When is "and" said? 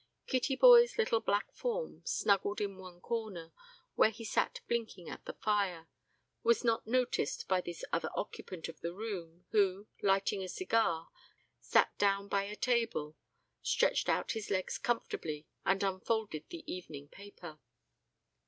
15.67-15.83